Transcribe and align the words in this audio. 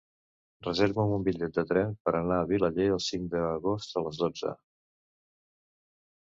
Reserva'm 0.67 1.11
un 1.17 1.25
bitllet 1.27 1.53
de 1.59 1.63
tren 1.71 1.93
per 2.07 2.13
anar 2.19 2.39
a 2.45 2.47
Vilaller 2.53 2.87
el 2.95 3.03
cinc 3.09 3.29
d'agost 3.35 3.95
a 3.95 4.05
les 4.09 4.23
dotze. 4.23 4.57